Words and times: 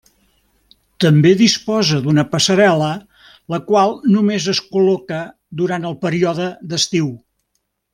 També 1.03 1.33
disposa 1.41 1.99
d'una 2.07 2.25
passarel·la, 2.31 2.89
la 3.55 3.61
qual 3.69 3.95
només 4.17 4.51
es 4.57 4.65
col·loca 4.75 5.23
durant 5.63 5.91
el 5.93 5.99
període 6.09 6.53
d'estiu. 6.73 7.17